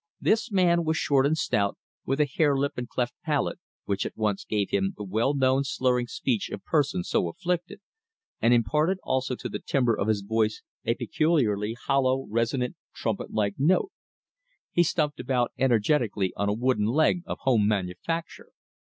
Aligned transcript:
This 0.19 0.51
man 0.51 0.83
was 0.83 0.97
short 0.97 1.27
and 1.27 1.37
stout, 1.37 1.77
with 2.07 2.19
a 2.19 2.25
harelip 2.25 2.75
and 2.75 2.89
cleft 2.89 3.13
palate, 3.23 3.59
which 3.85 4.03
at 4.03 4.17
once 4.17 4.43
gave 4.43 4.71
him 4.71 4.95
the 4.97 5.03
well 5.03 5.35
known 5.35 5.63
slurring 5.63 6.07
speech 6.07 6.49
of 6.49 6.63
persons 6.65 7.07
so 7.07 7.29
afflicted, 7.29 7.81
and 8.41 8.51
imparted 8.51 8.97
also 9.03 9.35
to 9.35 9.47
the 9.47 9.59
timbre 9.59 9.93
of 9.95 10.07
his 10.07 10.21
voice 10.23 10.63
a 10.85 10.95
peculiarly 10.95 11.75
hollow, 11.85 12.25
resonant, 12.31 12.77
trumpet 12.95 13.29
like 13.31 13.59
note. 13.59 13.91
He 14.71 14.81
stumped 14.81 15.19
about 15.19 15.51
energetically 15.59 16.33
on 16.35 16.49
a 16.49 16.53
wooden 16.53 16.87
leg 16.87 17.21
of 17.27 17.37
home 17.41 17.67
manufacture. 17.67 18.49